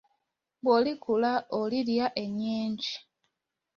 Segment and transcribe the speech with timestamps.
[0.63, 2.93] Bw'olikula olirya ennyingi.